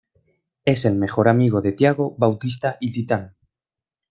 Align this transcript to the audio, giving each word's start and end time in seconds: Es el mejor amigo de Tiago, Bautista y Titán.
Es 0.65 0.85
el 0.85 0.95
mejor 0.95 1.29
amigo 1.29 1.61
de 1.61 1.73
Tiago, 1.73 2.15
Bautista 2.17 2.75
y 2.79 2.91
Titán. 2.91 3.35